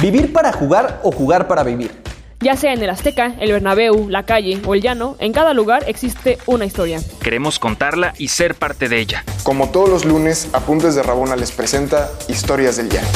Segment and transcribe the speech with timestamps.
[0.00, 1.90] ¿Vivir para jugar o jugar para vivir?
[2.38, 5.82] Ya sea en el Azteca, el Bernabéu, la calle o el llano, en cada lugar
[5.88, 7.00] existe una historia.
[7.20, 9.24] Queremos contarla y ser parte de ella.
[9.42, 13.08] Como todos los lunes, Apuntes de Rabona les presenta Historias del Llano.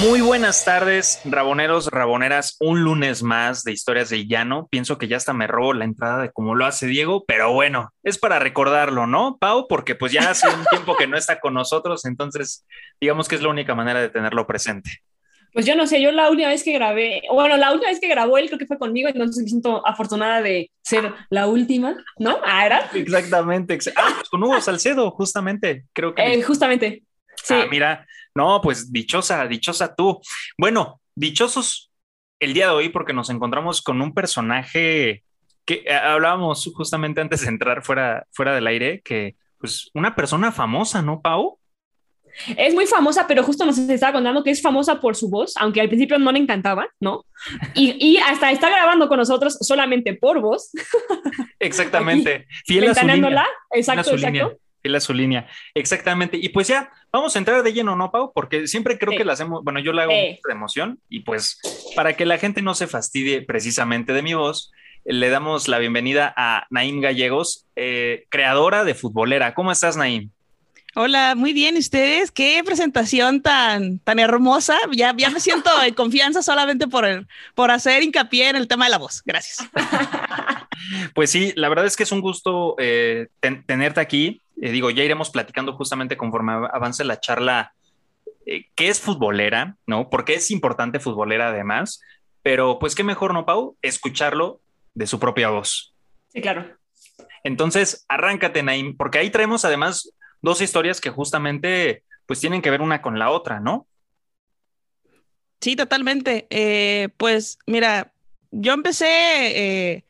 [0.00, 2.56] Muy buenas tardes, raboneros, raboneras.
[2.60, 4.68] Un lunes más de Historias del Llano.
[4.70, 7.92] Pienso que ya hasta me robo la entrada de cómo lo hace Diego, pero bueno,
[8.02, 9.66] es para recordarlo, ¿no, Pau?
[9.68, 12.64] Porque pues ya hace un tiempo que no está con nosotros, entonces
[13.02, 15.02] digamos que es la única manera de tenerlo presente.
[15.52, 18.08] Pues yo no sé, yo la última vez que grabé, bueno, la última vez que
[18.08, 22.38] grabó él creo que fue conmigo, entonces me siento afortunada de ser la última, ¿no?
[22.44, 22.90] Ah, era.
[22.94, 23.78] Exactamente.
[23.96, 26.22] Ah, pues con Hugo Salcedo, justamente, creo que.
[26.22, 27.02] Eh, justamente.
[27.42, 27.54] Sí.
[27.54, 30.20] Ah, mira, no, pues dichosa, dichosa tú.
[30.56, 31.90] Bueno, dichosos
[32.40, 35.24] el día de hoy porque nos encontramos con un personaje
[35.64, 40.52] que eh, hablábamos justamente antes de entrar fuera, fuera del aire, que pues una persona
[40.52, 41.57] famosa, ¿no, Pau?
[42.56, 45.80] Es muy famosa, pero justo nos estaba contando que es famosa por su voz, aunque
[45.80, 47.24] al principio no le encantaba, ¿no?
[47.74, 50.70] Y, y hasta está grabando con nosotros solamente por voz.
[51.58, 52.46] Exactamente.
[52.66, 53.46] Fiel a su línea.
[53.72, 54.58] Exacto, exacto.
[54.82, 55.48] Fiel a su línea.
[55.74, 56.38] Exactamente.
[56.40, 58.32] Y pues ya, vamos a entrar de lleno, ¿no, Pau?
[58.32, 61.60] Porque siempre creo que la hacemos, bueno, yo la hago de emoción y pues
[61.96, 64.70] para que la gente no se fastidie precisamente de mi voz,
[65.04, 69.54] le damos la bienvenida a Naim Gallegos, eh, creadora de Futbolera.
[69.54, 70.30] ¿Cómo estás, Naim?
[70.94, 71.76] Hola, muy bien.
[71.76, 72.30] ¿Ustedes?
[72.30, 74.76] Qué presentación tan, tan hermosa.
[74.92, 78.86] Ya, ya me siento en confianza solamente por, el, por hacer hincapié en el tema
[78.86, 79.22] de la voz.
[79.24, 79.68] Gracias.
[81.12, 83.26] Pues sí, la verdad es que es un gusto eh,
[83.66, 84.40] tenerte aquí.
[84.62, 87.72] Eh, digo, ya iremos platicando justamente conforme avance la charla
[88.46, 90.08] eh, qué es futbolera, ¿no?
[90.08, 92.00] Porque es importante futbolera además.
[92.42, 93.76] Pero pues qué mejor, ¿no, Pau?
[93.82, 94.60] Escucharlo
[94.94, 95.94] de su propia voz.
[96.32, 96.76] Sí, claro.
[97.44, 102.82] Entonces, arráncate, Naim, porque ahí traemos además dos historias que justamente pues tienen que ver
[102.82, 103.86] una con la otra, ¿no?
[105.60, 106.46] Sí, totalmente.
[106.50, 108.12] Eh, pues mira,
[108.50, 110.04] yo empecé eh,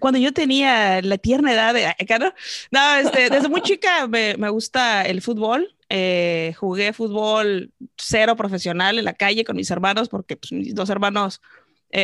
[0.00, 1.94] cuando yo tenía la tierna edad de...
[2.18, 2.32] ¿no?
[2.70, 5.74] no este, desde muy chica me, gusta el fútbol.
[5.90, 10.90] Eh, jugué fútbol cero profesional en la calle con mis hermanos porque pues, mis dos
[10.90, 11.40] hermanos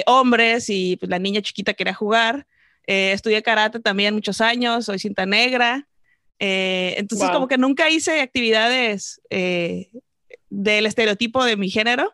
[0.06, 2.46] hombres y pues, la niña chiquita quería jugar.
[2.86, 5.86] estudié karate también muchos años, soy cinta negra.
[6.38, 9.90] Eh, entonces, como que nunca hice actividades eh,
[10.50, 12.12] del estereotipo de mi género.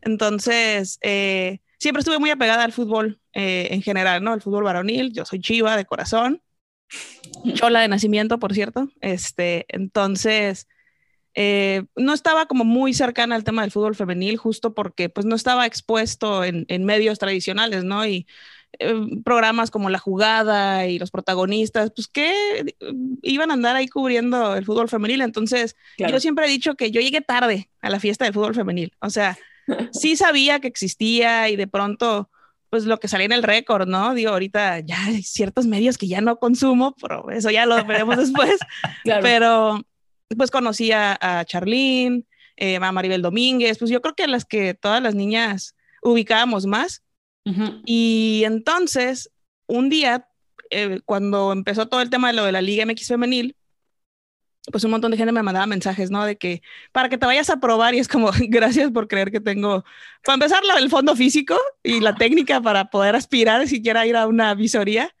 [0.00, 4.34] Entonces, eh, siempre estuve muy apegada al fútbol en general, ¿no?
[4.34, 5.12] El fútbol varonil.
[5.12, 6.42] Yo soy chiva de corazón.
[7.54, 8.88] Chola de nacimiento, por cierto.
[9.00, 10.66] Este, entonces,
[11.36, 15.66] no estaba como muy cercana al tema del fútbol femenil, justo porque pues no estaba
[15.66, 18.04] expuesto en, en medios tradicionales, ¿no?
[18.06, 18.26] Y
[18.78, 22.76] eh, programas como La Jugada y los protagonistas, pues que
[23.22, 25.22] iban a andar ahí cubriendo el fútbol femenil.
[25.22, 28.92] Entonces, yo siempre he dicho que yo llegué tarde a la fiesta del fútbol femenil.
[29.00, 29.38] O sea,
[29.92, 32.30] sí sabía que existía y de pronto,
[32.70, 34.14] pues lo que salía en el récord, ¿no?
[34.14, 38.16] Digo, ahorita ya hay ciertos medios que ya no consumo, pero eso ya lo veremos
[38.16, 38.58] después.
[39.22, 39.82] Pero
[40.36, 42.24] pues conocí a, a Charlene,
[42.60, 47.02] eh, a Maribel Domínguez, pues yo creo que las que todas las niñas ubicábamos más.
[47.84, 49.30] Y entonces,
[49.66, 50.28] un día,
[50.70, 53.56] eh, cuando empezó todo el tema de lo de la Liga MX femenil,
[54.70, 56.24] pues un montón de gente me mandaba mensajes, ¿no?
[56.24, 59.40] De que para que te vayas a probar y es como, gracias por creer que
[59.40, 59.84] tengo,
[60.24, 64.54] para empezar, el fondo físico y la técnica para poder aspirar siquiera ir a una
[64.54, 65.14] visoría.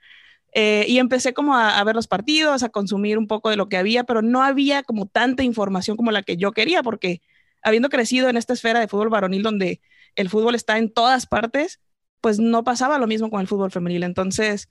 [0.54, 3.68] Eh, y empecé como a, a, ver los partidos, a consumir un poco de lo
[3.68, 7.20] que había, pero no había como tanta información como la que yo quería, porque
[7.62, 9.80] habiendo crecido en esta esfera de fútbol varonil donde
[10.16, 11.80] el fútbol está en todas partes,
[12.20, 14.02] pues no pasaba lo mismo con el fútbol femenil.
[14.02, 14.68] Entonces,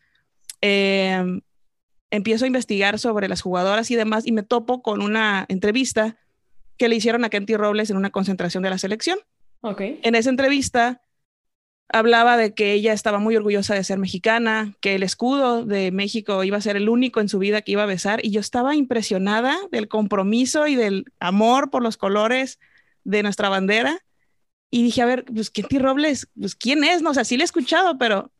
[0.61, 1.41] em,
[2.11, 6.17] empiezo a investigar sobre las jugadoras y demás y me topo con una entrevista
[6.77, 9.19] que le hicieron a Kenty Robles en una concentración de la selección.
[9.61, 9.99] Okay.
[10.03, 11.01] En esa entrevista
[11.89, 16.43] hablaba de que ella estaba muy orgullosa de ser mexicana, que el escudo de México
[16.43, 18.75] iba a ser el único en su vida que iba a besar y yo estaba
[18.75, 22.59] impresionada del compromiso y del amor por los colores
[23.03, 24.03] de nuestra bandera
[24.69, 27.43] y dije, a ver, pues Kenty Robles, pues quién es, no o sea, sí le
[27.43, 28.31] he escuchado, pero...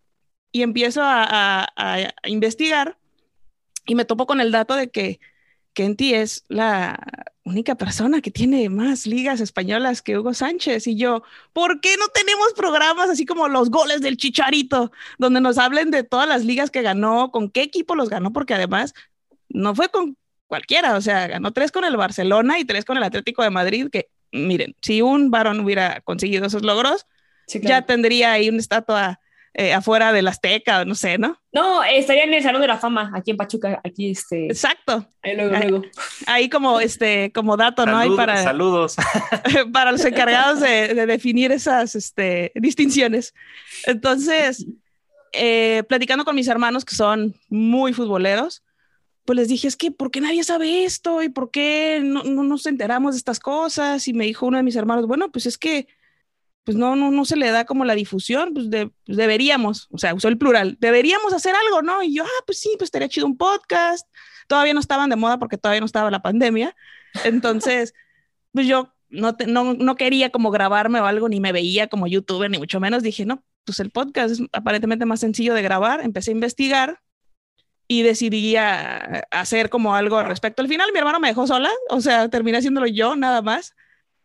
[0.51, 1.68] Y empiezo a,
[2.25, 2.97] investigar
[3.85, 5.19] y me topo con el dato de que
[5.74, 6.97] Kenty es la
[7.44, 10.88] única persona que tiene más ligas españolas que Hugo Sánchez.
[10.88, 11.21] Y yo,
[11.53, 16.03] ¿por qué no tenemos programas así como los goles del Chicharito, donde nos hablen de
[16.03, 18.33] todas las ligas que ganó, con qué equipo los ganó?
[18.33, 18.94] Porque además
[19.50, 23.03] no fue con cualquiera, o sea, ganó tres con el Barcelona y tres con el
[23.03, 27.06] Atlético de Madrid, que miren, si un varón hubiera conseguido esos logros,
[27.47, 29.19] ya tendría ahí una estatua
[29.53, 31.41] eh, afuera del Azteca, no sé, ¿no?
[31.51, 34.45] No, estaría en el Salón de la Fama, aquí en Pachuca, aquí este.
[34.45, 35.07] Exacto.
[35.24, 35.85] Ahí luego, Ahí- luego.
[36.27, 37.97] Ahí como, este, como dato, ¿no?
[37.97, 38.95] Ahí Saludos, para, saludos.
[39.74, 43.33] para los encargados de, de definir esas este, distinciones.
[43.88, 44.68] Entonces,
[45.33, 48.62] eh, platicando con mis hermanos que son muy futboleros,
[49.27, 51.21] pues les dije, es que, ¿por qué nadie sabe esto?
[51.21, 54.07] ¿Y por qué no, no nos enteramos de estas cosas?
[54.07, 55.89] Y me dijo uno de mis hermanos, bueno, pues es que
[56.63, 60.13] pues no, no, no se le da como la difusión, pues, pues deberíamos, o sea,
[60.13, 62.03] usó el plural, deberíamos hacer algo, ¿no?
[62.03, 64.07] Y yo, ah, pues sí, pues estaría chido un podcast.
[64.47, 66.73] Todavía no estaban de moda porque todavía no estaba la pandemia.
[67.25, 67.94] Entonces,
[68.53, 72.50] pues yo no, no, no quería como grabarme o algo, ni me veía como youtuber,
[72.50, 73.03] ni mucho menos.
[73.03, 76.00] Dije, no, pues el podcast es aparentemente más sencillo de grabar.
[76.01, 77.01] Empecé a investigar
[77.88, 80.62] y decidí hacer como algo al respecto.
[80.62, 83.75] Al final mi hermano me dejó sola, o sea, terminé haciéndolo yo nada más.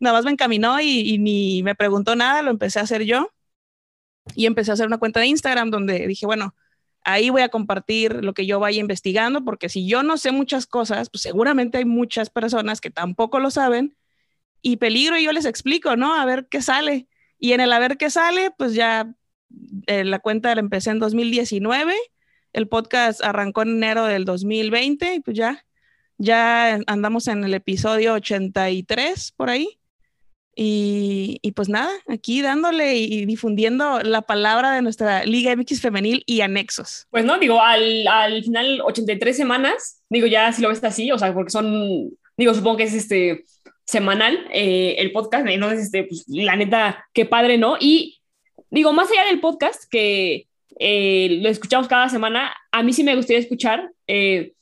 [0.00, 3.30] Nada más me encaminó y, y ni me preguntó nada, lo empecé a hacer yo.
[4.34, 6.54] Y empecé a hacer una cuenta de Instagram donde dije, bueno,
[7.04, 10.66] ahí voy a compartir lo que yo vaya investigando, porque si yo no sé muchas
[10.66, 13.96] cosas, pues seguramente hay muchas personas que tampoco lo saben
[14.62, 16.14] y peligro y yo les explico, ¿no?
[16.14, 17.08] A ver qué sale.
[17.38, 19.14] Y en el a ver qué sale, pues ya
[19.86, 21.94] eh, la cuenta la empecé en 2019,
[22.52, 25.64] el podcast arrancó en enero del 2020 y pues ya,
[26.18, 29.78] ya andamos en el episodio 83 por ahí.
[30.54, 36.22] Y, y pues nada, aquí dándole y difundiendo la palabra de nuestra Liga MX femenil
[36.26, 37.06] y anexos.
[37.10, 41.18] Pues no, digo, al, al final 83 semanas, digo, ya si lo ves así, o
[41.18, 43.46] sea, porque son, digo, supongo que es este
[43.86, 47.76] semanal eh, el podcast, entonces, este, pues la neta, qué padre, ¿no?
[47.80, 48.20] Y
[48.70, 50.48] digo, más allá del podcast, que
[50.84, 54.54] eh, lo escuchamos cada semana, a mí sí me gustaría escuchar eh,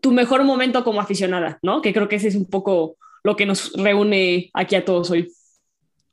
[0.00, 1.82] tu mejor momento como aficionada, ¿no?
[1.82, 5.30] Que creo que ese es un poco lo que nos reúne aquí a todos hoy.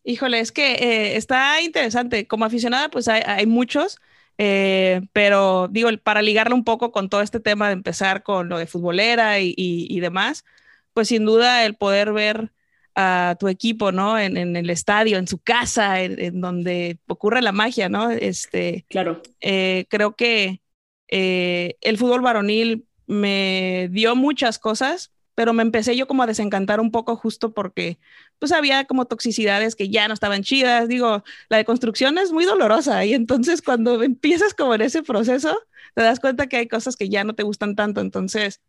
[0.03, 2.27] Híjole, es que eh, está interesante.
[2.27, 3.97] Como aficionada, pues hay, muchos,
[4.37, 8.67] pero digo, para ligarlo un poco con todo este tema de empezar con lo de
[8.67, 10.45] futbolera y demás,
[10.93, 12.51] pues sin duda el poder ver
[12.95, 14.17] a tu equipo, ¿no?
[14.17, 18.09] En, en el estadio, en su casa, en, en donde ocurre la magia, ¿no?
[18.11, 19.21] Este, Claro.
[19.41, 20.61] eh, creo que
[21.09, 26.79] eh, el fútbol varonil me dio muchas cosas, pero me empecé yo como a desencantar
[26.79, 27.99] un poco justo porque
[28.39, 30.87] pues había como toxicidades que ya no estaban chidas.
[30.87, 35.57] Digo, la deconstrucción es muy dolorosa y entonces cuando empiezas como en ese proceso,
[35.93, 38.01] te das cuenta que hay cosas que ya no te gustan tanto.
[38.01, 38.61] Entonces,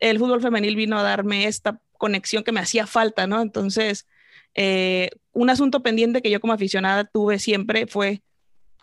[0.00, 3.40] el fútbol femenil vino a darme esta conexión que me hacía falta, ¿no?
[3.42, 4.06] Entonces,
[4.54, 8.22] eh, un asunto pendiente que yo como aficionada tuve siempre fue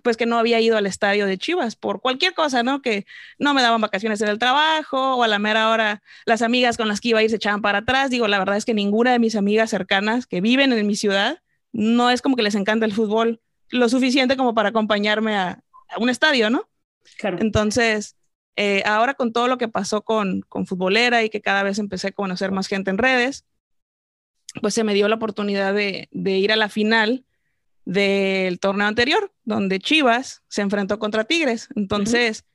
[0.03, 2.81] pues que no había ido al estadio de Chivas por cualquier cosa, ¿no?
[2.81, 3.05] Que
[3.39, 6.87] no me daban vacaciones en el trabajo o a la mera hora las amigas con
[6.87, 8.09] las que iba a ir se echaban para atrás.
[8.09, 11.41] Digo, la verdad es que ninguna de mis amigas cercanas que viven en mi ciudad
[11.73, 15.99] no es como que les encanta el fútbol lo suficiente como para acompañarme a, a
[15.99, 16.69] un estadio, ¿no?
[17.17, 17.39] Claro.
[17.41, 18.15] Entonces,
[18.59, 22.07] eh, ahora con todo lo que pasó con, con futbolera y que cada vez empecé
[22.07, 23.45] a conocer más gente en redes,
[24.61, 27.23] pues se me dio la oportunidad de, ir a la final
[27.85, 31.69] del torneo anterior, donde Chivas se enfrentó contra Tigres.
[31.75, 32.45] Entonces,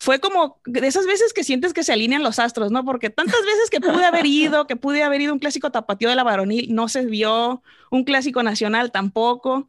[0.00, 2.82] fue como de esas veces que sientes que se alinean los astros, ¿no?
[2.86, 6.16] Porque tantas veces que pude haber ido, que pude haber ido un clásico tapatío de
[6.16, 9.68] la varonil, no se vio, un clásico nacional tampoco.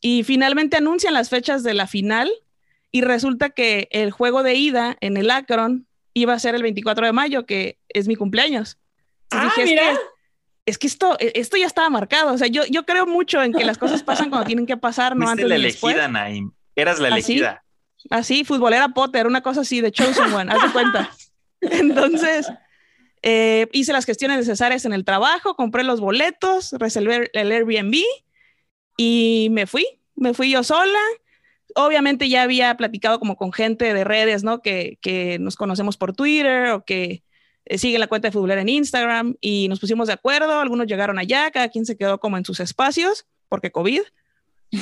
[0.00, 2.28] Y finalmente anuncian las fechas de la final
[2.92, 7.06] y resulta que el juego de ida en el Akron iba a ser el 24
[7.06, 8.78] de mayo, que es mi cumpleaños.
[9.30, 9.90] Entonces Ah, dije, mira.
[9.92, 10.04] es que,
[10.66, 12.32] es que esto, esto ya estaba marcado.
[12.32, 15.14] O sea, yo, yo creo mucho en que las cosas pasan cuando tienen que pasar,
[15.16, 15.94] no Fuiste antes la ni después.
[15.94, 16.52] elegida, Naim.
[16.74, 17.64] Eras la ¿Ah, elegida.
[18.10, 21.10] Así, futbolera Potter, una cosa así, de Chosen One, haz de cuenta.
[21.60, 22.50] Entonces,
[23.22, 27.94] eh, hice las gestiones necesarias en el trabajo, compré los boletos, reservé el Airbnb
[28.96, 30.98] y me fui, me fui yo sola.
[31.74, 34.62] Obviamente ya había platicado como con gente de redes, ¿no?
[34.62, 37.22] Que, que nos conocemos por Twitter o que
[37.66, 41.18] eh, siguen la cuenta de futbolera en Instagram y nos pusimos de acuerdo, algunos llegaron
[41.18, 44.02] allá, cada quien se quedó como en sus espacios porque COVID.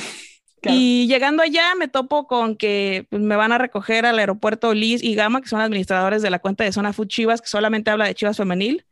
[0.61, 0.77] Claro.
[0.77, 5.01] Y llegando allá me topo con que pues, me van a recoger al aeropuerto Liz
[5.01, 8.07] y Gama, que son administradores de la cuenta de Zona Food Chivas, que solamente habla
[8.07, 8.85] de Chivas Femenil.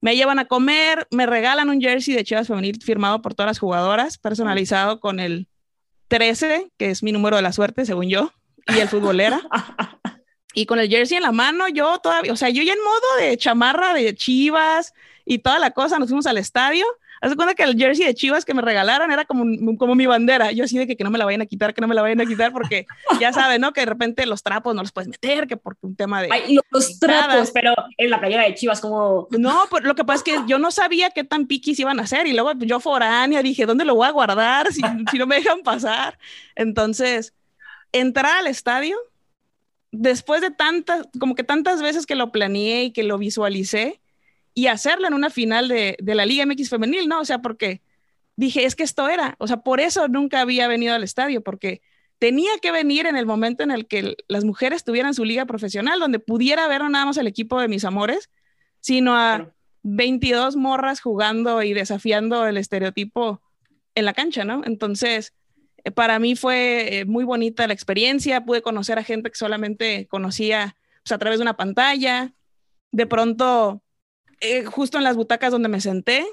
[0.00, 3.60] Me llevan a comer, me regalan un jersey de Chivas Femenil firmado por todas las
[3.60, 5.46] jugadoras, personalizado con el
[6.14, 8.32] 13, que es mi número de la suerte, según yo,
[8.68, 9.40] y el futbolera.
[10.54, 13.16] y con el jersey en la mano, yo todavía, o sea, yo ya en modo
[13.18, 14.94] de chamarra de Chivas
[15.24, 16.86] y toda la cosa, nos fuimos al estadio.
[17.24, 20.52] Haz cuenta que el jersey de Chivas que me regalaron era como, como mi bandera.
[20.52, 22.02] Yo así de que, que no me la vayan a quitar, que no me la
[22.02, 22.86] vayan a quitar, porque
[23.20, 23.72] ya saben, ¿no?
[23.72, 26.28] Que de repente los trapos no los puedes meter, que porque un tema de...
[26.30, 29.26] Ay, los trapos, pero en la playera de Chivas, como.
[29.30, 32.02] No, pues lo que pasa es que yo no sabía qué tan piquis iban a
[32.02, 35.36] hacer y luego yo foránea dije, ¿dónde lo voy a guardar si, si no me
[35.36, 36.18] dejan pasar?
[36.54, 37.32] Entonces,
[37.92, 38.98] entrar al estadio,
[39.92, 44.02] después de tantas, como que tantas veces que lo planeé y que lo visualicé,
[44.54, 47.20] y hacerlo en una final de, de la Liga MX femenil, ¿no?
[47.20, 47.82] O sea, porque
[48.36, 51.82] dije, es que esto era, o sea, por eso nunca había venido al estadio, porque
[52.18, 56.00] tenía que venir en el momento en el que las mujeres tuvieran su liga profesional,
[56.00, 58.30] donde pudiera ver no nada más el equipo de mis amores,
[58.80, 63.42] sino a 22 morras jugando y desafiando el estereotipo
[63.94, 64.62] en la cancha, ¿no?
[64.64, 65.34] Entonces,
[65.84, 70.06] eh, para mí fue eh, muy bonita la experiencia, pude conocer a gente que solamente
[70.06, 72.32] conocía pues, a través de una pantalla,
[72.90, 73.82] de pronto,
[74.40, 76.26] eh, justo en las butacas donde me senté,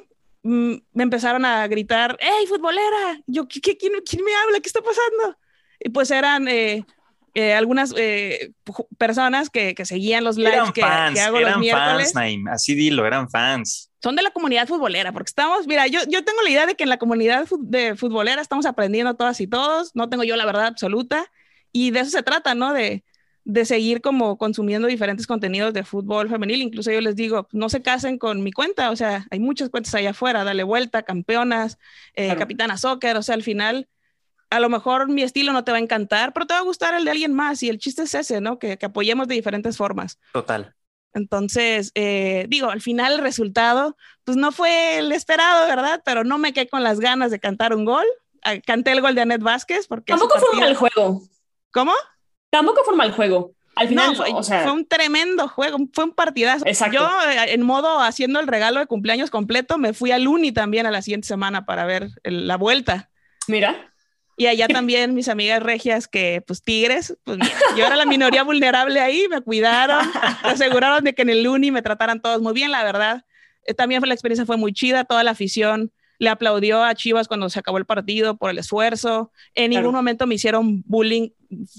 [0.43, 3.22] mm, me empezaron a gritar, ¡Hey, futbolera!
[3.27, 4.60] Yo, ¿qué, quién, quién, me habla?
[4.60, 5.38] ¿Qué está pasando?
[5.79, 6.86] Y pues eran eh,
[7.34, 8.51] eh, algunas eh,
[8.98, 12.08] personas que, que, seguían los lives eran que, fans, que hago eran los miércoles.
[12.08, 13.89] Fans, Naim, así dilo, eran fans.
[14.03, 16.84] Son de la comunidad futbolera, porque estamos, mira, yo, yo tengo la idea de que
[16.84, 20.65] en la comunidad de futbolera estamos aprendiendo todas y todos, no tengo yo la verdad
[20.65, 21.31] absoluta,
[21.72, 22.74] y de eso se trata, ¿no?
[22.74, 23.05] De,
[23.43, 26.62] de seguir como consumiendo diferentes contenidos de fútbol femenil.
[26.62, 29.95] Incluso yo les digo, no se casen con mi cuenta, o sea, hay muchas cuentas
[29.95, 31.77] allá afuera, dale vuelta, campeonas,
[32.13, 32.39] eh, claro.
[32.39, 33.88] capitana soccer, o sea, al final
[34.50, 36.93] a lo mejor mi estilo no te va a encantar, pero te va a gustar
[36.93, 38.60] el de alguien más y el chiste es ese, ¿no?
[38.60, 40.19] Que, que apoyemos de diferentes formas.
[40.33, 40.75] Total.
[41.13, 46.01] Entonces, eh, digo, al final el resultado, pues no fue el esperado, ¿verdad?
[46.05, 48.05] Pero no me quedé con las ganas de cantar un gol.
[48.65, 50.13] Canté el gol de Anet Vázquez porque...
[50.13, 51.21] Tampoco fue mal juego.
[51.71, 51.93] ¿Cómo?
[52.51, 53.53] Tampoco fue mal juego.
[53.75, 54.63] Al final, no, fue, o sea...
[54.63, 56.65] fue, un tremendo juego, fue un partidazo.
[56.67, 57.00] Exacto.
[57.00, 60.86] Yo, eh, en modo haciendo el regalo de cumpleaños completo, me fui al Uni también
[60.86, 63.10] a la siguiente semana para ver el, la vuelta.
[63.48, 63.91] Mira.
[64.36, 68.43] Y allá también mis amigas regias que, pues, tigres, pues mira, yo era la minoría
[68.43, 70.05] vulnerable ahí, me cuidaron,
[70.43, 73.24] me aseguraron de que en el Uni me trataran todos muy bien, la verdad.
[73.65, 77.50] Eh, también la experiencia fue muy chida, toda la afición le aplaudió a Chivas cuando
[77.50, 79.31] se acabó el partido por el esfuerzo.
[79.55, 79.81] En claro.
[79.81, 81.29] ningún momento me hicieron bullying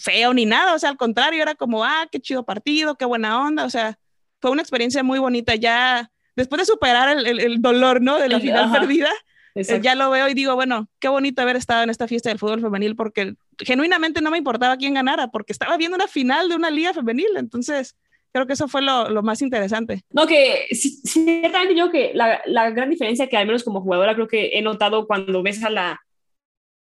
[0.02, 3.40] feo ni nada, o sea, al contrario, era como, ah, qué chido partido, qué buena
[3.40, 3.98] onda, o sea,
[4.40, 5.54] fue una experiencia muy bonita.
[5.54, 8.18] Ya después de superar el, el, el dolor, ¿no?
[8.18, 8.80] De la final Ajá.
[8.80, 9.10] perdida,
[9.54, 9.82] Exacto.
[9.82, 12.60] ya lo veo y digo, bueno, qué bonito haber estado en esta fiesta del fútbol
[12.60, 16.70] femenil porque genuinamente no me importaba quién ganara porque estaba viendo una final de una
[16.70, 17.96] liga femenil, entonces
[18.32, 20.02] creo que eso fue lo, lo más interesante.
[20.10, 24.28] No, que ciertamente yo que la, la, gran diferencia que al menos como jugadora creo
[24.28, 26.00] que he notado cuando ves a la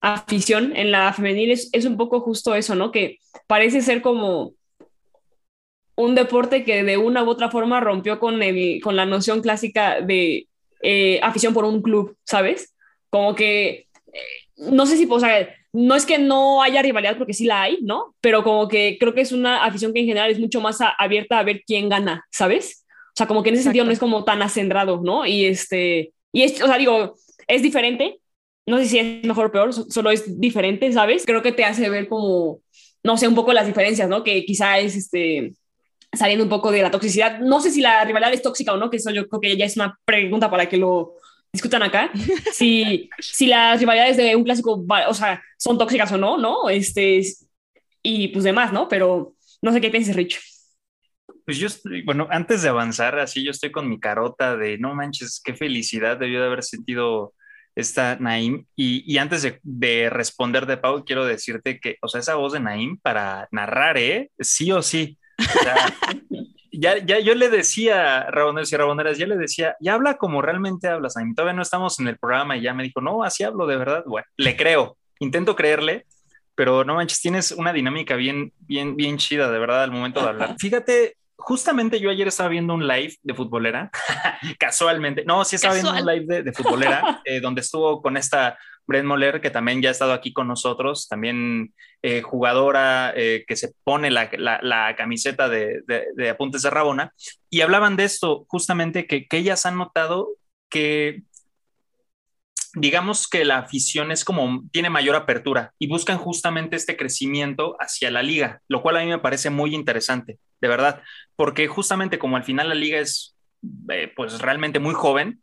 [0.01, 2.93] afición en la femenil es, es un poco justo eso, ¿no?
[2.93, 4.55] Que parece ser como
[5.97, 10.01] un deporte que de una u otra forma rompió con, el, con la noción clásica
[10.01, 10.47] de
[10.81, 12.75] eh, afición por un club, ¿sabes?
[13.11, 14.21] Como que, eh,
[14.59, 17.79] no sé si, o sea, no es que no haya rivalidad porque sí la hay,
[17.83, 18.15] ¿no?
[18.21, 20.89] Pero como que creo que es una afición que en general es mucho más a,
[20.91, 22.87] abierta a ver quién gana, ¿sabes?
[23.09, 23.71] O sea, como que en ese Exacto.
[23.71, 25.27] sentido no es como tan acendrado, ¿no?
[25.27, 27.17] Y este, y es, o sea, digo,
[27.49, 28.21] es diferente,
[28.69, 31.25] no sé si es mejor o peor, solo es diferente, ¿sabes?
[31.25, 32.61] Creo que te hace ver como,
[33.03, 34.23] no sé, un poco las diferencias, ¿no?
[34.23, 35.55] Que quizá es, este,
[36.13, 37.41] saliendo un poco de la toxicidad.
[37.41, 39.65] No sé si la rivalidad es tóxica o no, que eso yo creo que ya
[39.65, 41.15] es una pregunta para que lo
[41.53, 42.11] discutan acá.
[42.53, 46.69] si, si las rivalidades de un clásico, o sea, son tóxicas o no, ¿no?
[46.69, 47.23] Este,
[48.03, 48.89] y pues demás, ¿no?
[48.89, 50.41] Pero no sé qué piensas, Rich.
[51.47, 54.95] Pues yo, estoy, bueno, antes de avanzar, así yo estoy con mi carota de no
[54.95, 57.33] manches, qué felicidad debió de haber sentido
[57.79, 58.67] esta Naim.
[58.75, 62.53] Y, y antes de, de, responder de Pau, quiero decirte que, o sea, esa voz
[62.53, 64.31] de Naim para narrar, ¿eh?
[64.39, 65.17] Sí o sí.
[65.39, 65.75] O sea,
[66.73, 70.89] ya, ya yo le decía Raboneros y Raboneras, ya le decía, ya habla como realmente
[70.89, 71.35] hablas, Naim.
[71.35, 74.03] Todavía no estamos en el programa y ya me dijo, no, así hablo de verdad.
[74.07, 76.05] Bueno, le creo, intento creerle,
[76.57, 80.29] pero no manches, tienes una dinámica bien, bien, bien chida, de verdad, al momento de
[80.29, 80.57] hablar.
[80.59, 83.91] Fíjate, justamente yo ayer estaba viendo un live de futbolera,
[84.59, 85.95] casualmente, no, sí estaba Casual.
[85.95, 89.81] viendo un live de, de futbolera, eh, donde estuvo con esta Brent Moller, que también
[89.81, 94.59] ya ha estado aquí con nosotros, también eh, jugadora eh, que se pone la, la,
[94.63, 97.13] la camiseta de, de, de, Apuntes de Rabona,
[97.51, 100.29] y hablaban de esto, justamente que, que ellas han notado
[100.71, 101.23] que
[102.75, 108.11] digamos que la afición es como tiene mayor apertura y buscan justamente este crecimiento hacia
[108.11, 111.03] la liga, lo cual a mí me parece muy interesante, de verdad,
[111.37, 113.37] porque justamente como al final la liga es
[113.91, 115.43] eh, pues realmente muy joven,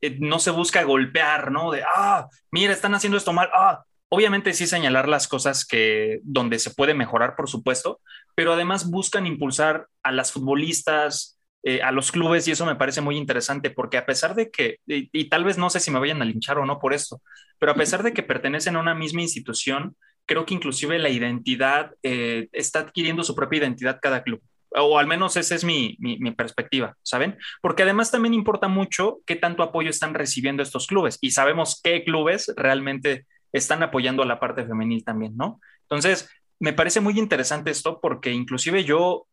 [0.00, 1.70] eh, no se busca golpear, ¿no?
[1.70, 6.58] De, ah, mira, están haciendo esto mal, ah, obviamente sí señalar las cosas que donde
[6.58, 8.00] se puede mejorar, por supuesto,
[8.34, 13.00] pero además buscan impulsar a las futbolistas, eh, a los clubes y eso me parece
[13.00, 15.98] muy interesante porque a pesar de que, y, y, tal vez no sé si me
[15.98, 17.20] vayan a linchar o no por esto,
[17.58, 19.96] pero a pesar de que pertenecen a una misma institución,
[20.28, 24.40] creo que inclusive la identidad eh, está adquiriendo su propia identidad cada club.
[24.70, 27.38] O al menos esa es mi, mi, mi, perspectiva, ¿saben?
[27.62, 32.04] Porque además también importa mucho qué tanto apoyo están recibiendo estos clubes y sabemos qué
[32.04, 35.58] clubes realmente están apoyando a la parte femenil también, ¿no?
[35.84, 36.28] Entonces,
[36.60, 39.26] me parece muy interesante esto porque inclusive yo,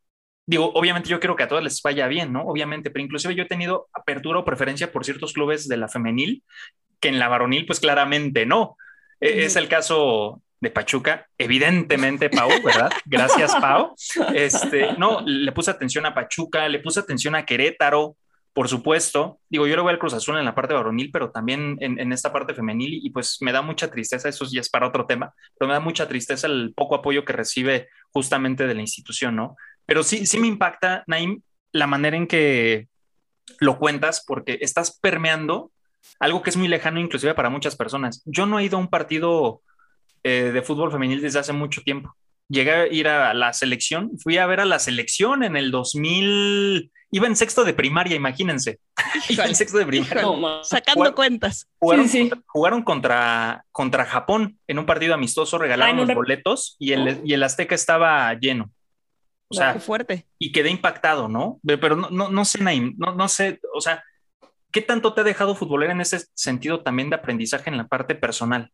[0.46, 2.44] digo, obviamente yo quiero que a todas les vaya bien, ¿no?
[2.44, 6.44] Obviamente, pero inclusive yo he tenido apertura o preferencia por ciertos clubes de la femenil,
[7.00, 8.78] que en la varonil pues claramente no.
[9.20, 12.90] E, es el caso de Pachuca, evidentemente Pau, ¿verdad?
[13.06, 13.94] Gracias Pau.
[14.34, 18.16] Este, no, le puse atención a Pachuca, le puse atención a Querétaro,
[18.54, 19.40] por supuesto.
[19.50, 22.32] Digo, yo le voy al Cruz Azul en la parte varonil, pero también en, esta
[22.32, 25.68] parte femenil y pues me da mucha tristeza, eso ya es para otro tema, pero
[25.68, 29.58] me da mucha tristeza el poco apoyo que recibe justamente de la institución, ¿no?
[29.86, 32.88] Pero sí, sí me impacta, Naim, la manera en que
[33.60, 35.72] lo cuentas porque estás permeando
[36.20, 38.22] algo que es muy lejano inclusive para muchas personas.
[38.26, 39.62] Yo no he ido a un partido
[40.24, 42.16] eh, de fútbol femenil desde hace mucho tiempo.
[42.48, 46.92] Llegué a ir a la selección, fui a ver a la selección en el 2000,
[47.10, 48.80] iba en sexto de primaria, imagínense.
[49.30, 50.24] iba en sexto de primaria.
[50.64, 51.68] sacando cuentas.
[51.80, 57.42] Jugaron, Contra, contra, Japón en un partido amistoso, regalaron los boletos y el, y el
[57.42, 58.72] Azteca estaba lleno.
[59.48, 60.26] O sea, fuerte.
[60.40, 61.60] Y quedé impactado, ¿no?
[61.64, 64.04] Pero no, no, no sé, Naim, no, no sé, o sea,
[64.76, 68.14] ¿Qué tanto te ha dejado futbolera en ese sentido también de aprendizaje en la parte
[68.14, 68.74] personal?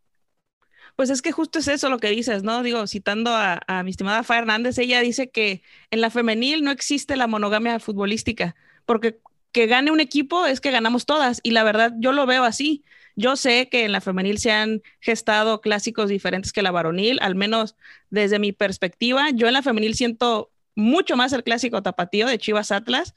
[0.96, 2.64] Pues es que justo es eso lo que dices, ¿no?
[2.64, 5.62] Digo, citando a, mi estimada Fa Hernández, ella dice que
[5.92, 8.56] en la femenil no existe la monogamia futbolística,
[8.88, 9.20] porque
[9.52, 12.84] que gane un equipo es que ganamos todas, y la verdad yo lo veo así.
[13.16, 17.36] Yo sé que en la femenil se han gestado clásicos diferentes que la varonil, al
[17.36, 17.76] menos
[18.10, 19.30] desde mi perspectiva.
[19.30, 23.16] Yo en la femenil siento mucho más el clásico tapatío de Chivas Atlas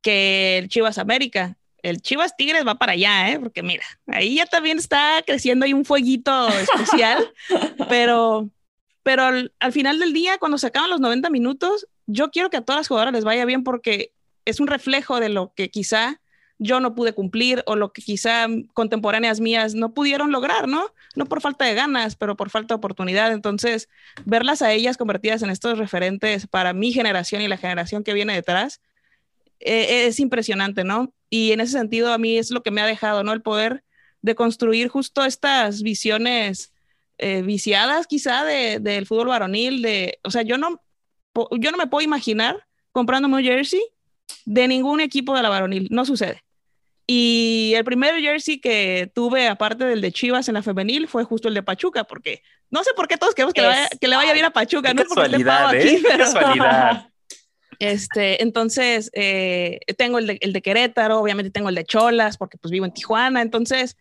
[0.00, 3.38] que el Chivas América el Chivas Tigres va para allá, ¿eh?
[3.38, 7.30] Porque mira, ahí ya también está creciendo ahí un fueguito especial,
[7.90, 8.48] pero,
[9.02, 12.62] pero al, final del día, cuando se acaban los 90 minutos, yo quiero que a
[12.62, 14.12] todas las jugadoras les vaya bien porque
[14.46, 16.22] es un reflejo de lo que quizá
[16.58, 20.86] yo no pude cumplir o lo que quizá contemporáneas mías no pudieron lograr, ¿no?
[21.16, 23.32] No por falta de ganas, pero por falta de oportunidad.
[23.32, 23.88] Entonces,
[24.24, 28.34] verlas a ellas convertidas en estos referentes para mi generación y la generación que viene
[28.34, 28.80] detrás,
[29.60, 31.12] eh, es impresionante, ¿no?
[31.30, 33.32] Y en ese sentido a mí es lo que me ha dejado, ¿no?
[33.32, 33.84] El poder
[34.22, 36.72] de construir justo estas visiones
[37.18, 40.82] eh, viciadas quizá del fútbol varonil, de, o sea, yo no,
[41.58, 43.82] yo no me puedo imaginar comprándome un jersey
[44.44, 46.42] de ningún equipo de la varonil, no sucede.
[47.06, 51.48] Y el primer jersey que tuve, aparte del de Chivas en la femenil, fue justo
[51.48, 54.16] el de Pachuca, porque no sé por qué todos queremos que, le, vaya, que le
[54.16, 56.02] vaya bien a Pachuca, no porque esté aquí, ¿eh?
[56.02, 56.24] pero...
[56.24, 57.08] casualidad.
[57.80, 62.56] Este, entonces, eh, tengo el de, el de, Querétaro, obviamente tengo el de Cholas, porque
[62.56, 63.42] pues vivo en Tijuana.
[63.42, 63.96] Entonces,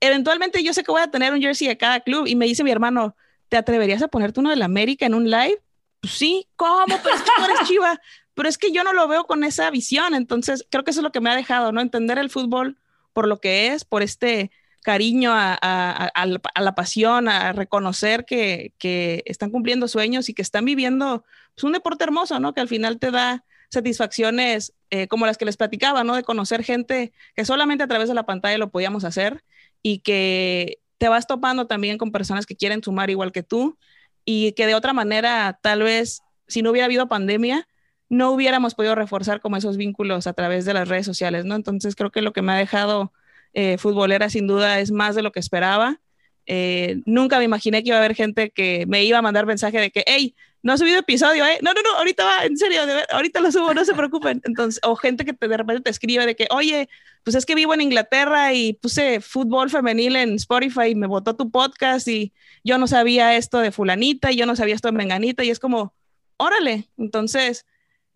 [0.00, 2.64] eventualmente yo sé que voy a tener un jersey de cada club y me dice
[2.64, 3.16] mi hermano,
[3.48, 5.62] ¿te atreverías a ponerte uno del América en un live?
[6.00, 6.98] Pues sí, ¿cómo?
[7.02, 8.00] Pero es que tú eres chiva.
[8.34, 10.14] Pero es que yo no lo veo con esa visión.
[10.14, 11.80] Entonces, creo que eso es lo que me ha dejado, ¿no?
[11.80, 12.78] Entender el fútbol
[13.12, 14.50] por lo que es, por este
[14.82, 21.24] cariño a, la pasión, a reconocer que, que, están cumpliendo sueños y que están viviendo
[21.54, 22.52] pues, un deporte hermoso, ¿no?
[22.52, 26.14] Que al final te da satisfacciones eh, como las que les platicaba, ¿no?
[26.14, 29.44] De conocer gente que solamente a través de la pantalla lo podíamos hacer
[29.82, 33.78] y que te vas topando también con personas que quieren sumar igual que tú
[34.24, 37.66] y que de otra manera, tal vez, si no hubiera habido pandemia,
[38.12, 41.54] no hubiéramos podido reforzar como esos vínculos a través de las redes sociales, ¿no?
[41.54, 43.10] Entonces creo que lo que me ha dejado
[43.54, 45.98] eh, futbolera sin duda es más de lo que esperaba.
[46.44, 49.80] Eh, nunca me imaginé que iba a haber gente que me iba a mandar mensaje
[49.80, 51.58] de que, hey, no ha subido episodio, ¿eh?
[51.62, 54.42] No, no, no, ahorita va, en serio, ahorita lo subo, no se preocupen.
[54.44, 56.90] Entonces, o gente que de repente te escribe de que, oye,
[57.24, 61.34] pues es que vivo en Inglaterra y puse fútbol femenil en Spotify y me votó
[61.34, 64.98] tu podcast y yo no sabía esto de fulanita y yo no sabía esto de
[64.98, 65.94] menganita y es como,
[66.36, 66.90] órale.
[66.98, 67.64] Entonces,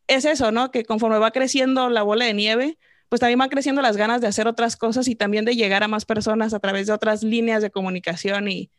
[0.07, 0.71] es eso, ¿no?
[0.71, 4.27] Que conforme va creciendo la bola de nieve, pues también van creciendo las ganas de
[4.27, 7.62] hacer otras cosas y también de llegar a más personas a través de otras líneas
[7.62, 8.71] de comunicación y,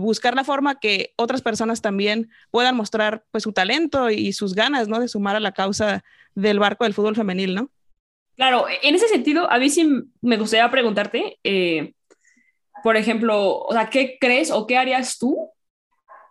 [0.00, 4.88] buscar la forma que otras personas también puedan mostrar pues su talento y sus ganas,
[4.88, 4.98] ¿no?
[4.98, 6.02] De sumar a la causa
[6.34, 7.70] del barco del fútbol femenil, ¿no?
[8.34, 9.88] Claro, en ese sentido, a mí sí
[10.20, 11.92] me gustaría preguntarte, eh,
[12.82, 15.50] por ejemplo, o sea, ¿qué crees o qué harías tú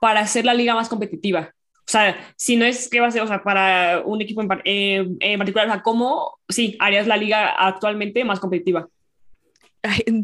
[0.02, 1.54] para hacer la liga más competitiva?
[1.92, 4.50] O sea, si no es que va a ser, o sea, para un equipo en,
[4.64, 8.88] eh, en particular, o sea, ¿cómo, sí, harías la liga actualmente más competitiva?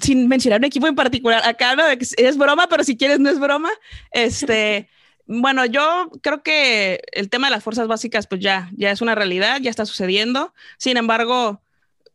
[0.02, 3.38] sin mencionar un equipo en particular, acá no es broma, pero si quieres no es
[3.38, 3.70] broma.
[4.12, 4.88] Este,
[5.26, 9.14] bueno, yo creo que el tema de las fuerzas básicas, pues ya, ya es una
[9.14, 10.54] realidad, ya está sucediendo.
[10.78, 11.62] Sin embargo,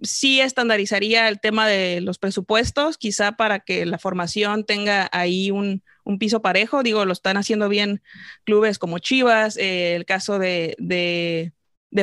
[0.03, 5.83] sí estandarizaría el tema de los presupuestos, quizá para que la formación tenga ahí un,
[6.19, 6.83] piso parejo.
[6.83, 8.03] Digo, lo están haciendo bien
[8.45, 11.53] clubes como Chivas, eh, el caso de, de,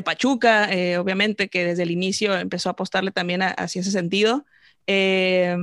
[0.03, 4.45] Pachuca, eh, obviamente que desde el inicio empezó a apostarle también hacia ese sentido.
[4.87, 5.57] Eh,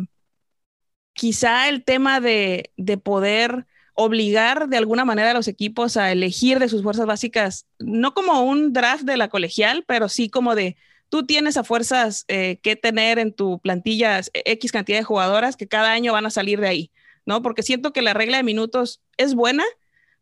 [1.14, 6.58] quizá el tema de, de poder obligar de alguna manera a los equipos a elegir
[6.58, 10.76] de sus fuerzas básicas, no como un draft de la colegial, pero sí como de
[11.08, 15.68] tú tienes a fuerzas eh, que tener en tu plantilla X cantidad de jugadoras que
[15.68, 16.90] cada año van a salir de ahí,
[17.24, 17.42] ¿no?
[17.42, 19.64] Porque siento que la regla de minutos es buena,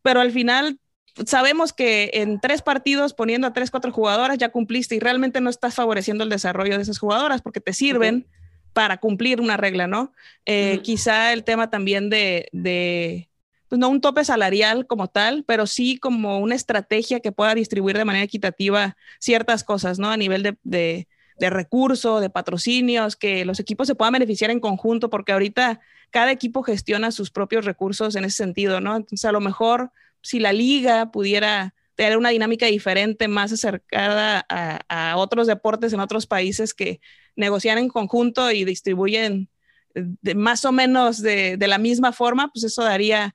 [0.02, 0.78] pero al final
[1.26, 5.50] sabemos que en tres partidos poniendo a tres, cuatro jugadoras ya cumpliste y realmente no
[5.50, 8.26] estás favoreciendo el desarrollo de esas jugadoras porque te sirven
[8.72, 10.12] para cumplir una regla, ¿no?
[10.44, 13.28] Eh, quizá el tema también de, de,
[13.68, 17.96] pues no un tope salarial como tal, pero sí como una estrategia que pueda distribuir
[17.96, 20.10] de manera equitativa ciertas cosas, ¿no?
[20.10, 24.60] A nivel de, de, de recursos, de patrocinios, que los equipos se puedan beneficiar en
[24.60, 28.96] conjunto, porque ahorita cada equipo gestiona sus propios recursos en ese sentido, ¿no?
[28.96, 35.16] Entonces, a lo mejor si la liga pudiera tener una dinámica diferente, más acercada a,
[35.16, 37.00] otros deportes en otros países que
[37.36, 39.48] negocian en conjunto y distribuyen
[39.94, 43.34] de, más o menos de, la misma forma, pues eso daría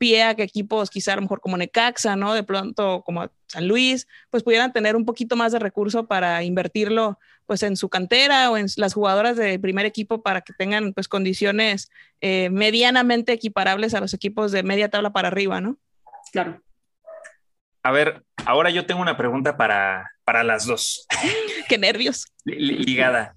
[0.00, 2.32] pie a que equipos quizá a lo mejor como Necaxa, ¿no?
[2.32, 7.18] De pronto como San Luis, pues pudieran tener un poquito más de recurso para invertirlo
[7.44, 11.06] pues en su cantera o en las jugadoras de primer equipo para que tengan pues
[11.06, 11.90] condiciones
[12.22, 15.76] eh, medianamente equiparables a los equipos de media tabla para arriba, ¿no?
[16.32, 16.62] Claro.
[17.82, 21.06] A ver, ahora yo tengo una pregunta para, para las dos.
[21.68, 22.26] Qué nervios.
[22.44, 23.34] Ligada.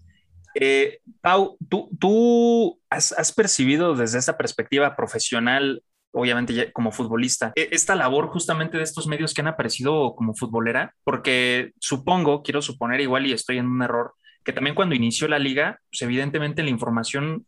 [0.56, 7.96] Eh, Pau, ¿tú, tú has, percibido desde esta perspectiva profesional, obviamente como futbolista, e, esta
[7.96, 10.94] labor justamente de estos medios que han aparecido como futbolera?
[11.04, 15.40] Porque supongo, quiero suponer igual y estoy en un error, que también cuando inició la
[15.40, 17.46] liga, pues evidentemente la información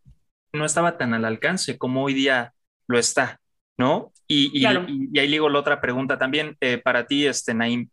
[0.54, 2.54] no estaba tan al alcance como hoy día
[2.88, 3.40] lo está.
[3.78, 4.14] ¿no?
[4.28, 7.90] Y, y, ahí digo la otra pregunta también eh, para ti, este, Naim.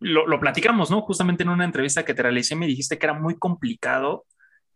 [0.00, 1.02] lo, lo, platicamos, ¿no?
[1.02, 4.24] Justamente en una entrevista que te realicé me dijiste que era muy complicado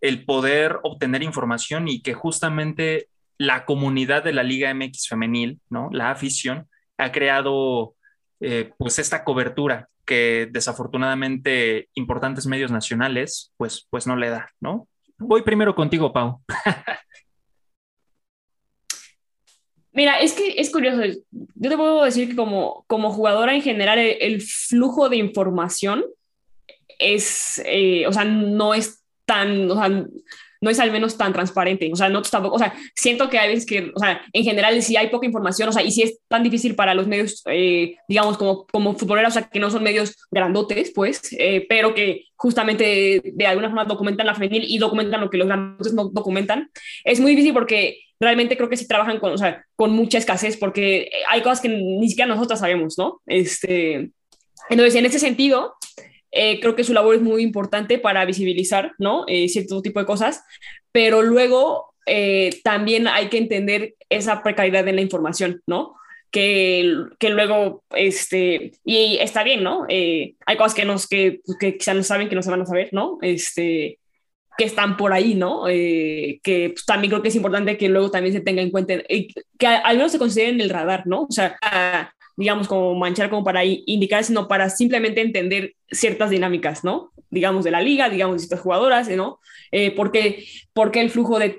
[0.00, 5.88] el poder obtener información y que justamente la comunidad de la Liga MX femenil, ¿no?
[5.92, 7.94] La afición ha creado
[8.40, 14.88] eh, pues esta cobertura que desafortunadamente importantes medios nacionales pues, pues no le da, ¿no?
[15.18, 16.42] Voy primero contigo, Pau.
[19.92, 21.02] Mira, es que es curioso.
[21.30, 26.04] Yo te puedo decir que como, como jugadora en general, el, flujo de información
[27.00, 30.06] es, eh, o sea, no es tan, o sea,
[30.60, 31.90] no es al menos tan transparente.
[31.92, 34.80] O sea, no tampoco, o sea, siento que hay veces que, o sea, en general
[34.82, 37.96] sí hay poca información, o sea, y sí es tan difícil para los medios, eh,
[38.08, 42.26] digamos, como, como futboleros, o sea, que no son medios grandotes, pues, eh, pero que
[42.36, 46.70] justamente de alguna forma documentan la femenil y documentan lo que los grandotes no documentan.
[47.04, 50.56] Es muy difícil porque realmente creo que sí trabajan con, o sea, con mucha escasez
[50.56, 53.20] porque hay cosas que ni siquiera nosotros sabemos, ¿no?
[53.26, 54.10] Este,
[54.70, 55.74] entonces, en ese sentido,
[56.30, 59.24] eh, creo que su labor es muy importante para visibilizar, ¿no?
[59.28, 60.44] Eh, cierto tipo de cosas,
[60.92, 65.94] pero luego eh, también hay que entender esa precariedad en la información, ¿no?
[66.30, 69.86] Que, que luego, este, y está bien, ¿no?
[69.88, 72.90] hay cosas que, nos, que, que quizá no saben, que no se van a saber,
[72.92, 73.16] ¿no?
[73.22, 73.98] Este,
[74.58, 75.64] que están por ahí, ¿no?
[75.64, 79.66] que pues, también creo que es importante que luego también se tenga en cuenta, que
[79.66, 81.22] al menos se considere en el radar, ¿no?
[81.22, 81.56] O sea,
[82.38, 87.10] digamos, como manchar como para indicar, sino para simplemente entender ciertas dinámicas, ¿no?
[87.30, 89.40] Digamos, de la liga, digamos, de ciertas jugadoras, ¿no?
[89.72, 90.44] Eh, ¿por, qué,
[90.94, 91.58] el flujo de,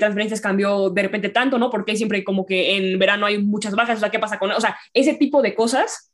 [0.00, 1.70] transferencias cambió de repente tanto, ¿no?
[1.70, 4.60] Porque siempre como que en verano hay muchas bajas, o sea, ¿qué pasa con O
[4.60, 6.12] sea, ese tipo de cosas,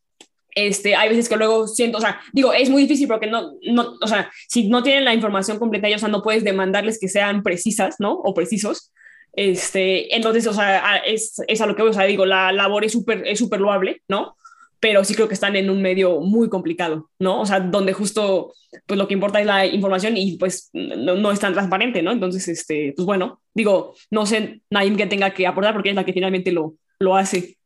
[0.54, 3.94] este, hay veces que luego siento, o sea, digo, es muy difícil porque no, no,
[4.02, 7.42] o sea, si no tienen la información completa, o sea, no puedes demandarles que sean
[7.42, 8.12] precisas, ¿no?
[8.12, 8.92] O precisos,
[9.33, 12.92] este, entonces, o sea, es, es a lo que, o sea, digo, la labor es
[12.92, 14.37] súper es super loable, ¿no?
[14.79, 17.40] Pero sí creo que están en un medio muy complicado, ¿no?
[17.40, 18.53] O sea, donde justo,
[18.87, 22.12] pues lo que importa es la información y pues no, no es tan transparente, ¿no?
[22.12, 26.05] Entonces, este, pues bueno, digo, no sé, nadie que tenga que aportar porque es la
[26.05, 27.57] que finalmente lo, lo hace.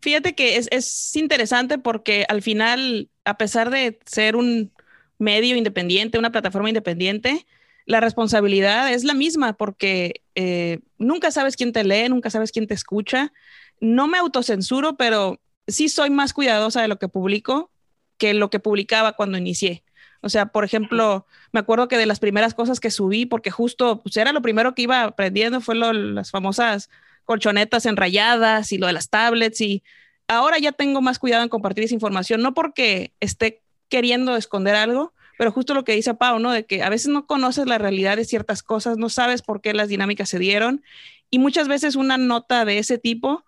[0.00, 4.72] Fíjate que es, es interesante porque al final, a pesar de ser un
[5.18, 7.46] medio independiente, una plataforma independiente,
[7.86, 12.66] la responsabilidad es la misma porque eh, nunca sabes quién te lee, nunca sabes quién
[12.66, 13.32] te escucha.
[13.80, 17.70] No me autocensuro, pero sí soy más cuidadosa de lo que publico
[18.18, 19.82] que lo que publicaba cuando inicié.
[20.20, 24.00] O sea, por ejemplo, me acuerdo que de las primeras cosas que subí, porque justo
[24.00, 26.88] pues, era lo primero que iba aprendiendo, fue lo, las famosas
[27.24, 29.82] colchonetas enrayadas y lo de las tablets y
[30.28, 35.12] ahora ya tengo más cuidado en compartir esa información, no porque esté queriendo esconder algo,
[35.38, 36.52] pero justo lo que dice Pau, ¿no?
[36.52, 39.74] De que a veces no conoces la realidad de ciertas cosas, no sabes por qué
[39.74, 40.82] las dinámicas se dieron
[41.30, 43.44] y muchas veces una nota de ese tipo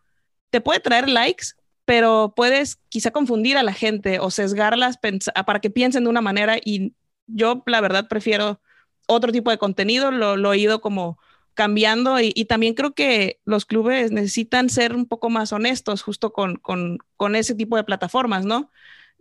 [0.50, 1.48] te puede traer likes,
[1.84, 4.98] pero puedes quizá confundir a la gente o sesgarlas
[5.46, 6.94] para que piensen de una manera y
[7.26, 8.60] yo la verdad prefiero
[9.06, 11.18] otro tipo de contenido, lo, he ido como
[11.52, 16.32] cambiando y, y, también creo que los clubes necesitan ser un poco más honestos justo
[16.32, 18.70] con, con, con ese tipo de plataformas, ¿no?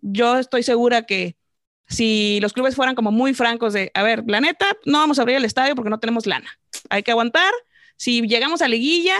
[0.01, 1.35] Yo estoy segura que
[1.87, 5.23] si los clubes fueran como muy francos de, a ver, la neta, no vamos a
[5.23, 7.53] abrir el estadio porque no tenemos lana, hay que aguantar,
[7.97, 9.17] si llegamos a liguilla,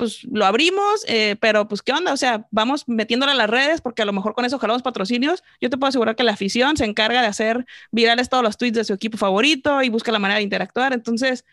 [0.00, 3.82] pues lo abrimos, eh, pero pues qué onda, o sea, vamos metiéndole a las redes
[3.82, 5.44] porque a lo mejor con eso jalamos patrocinios.
[5.60, 8.78] Yo te puedo asegurar que la afición se encarga de hacer virales todos los tweets
[8.78, 10.94] de su equipo favorito y busca la manera de interactuar.
[10.94, 11.44] Entonces,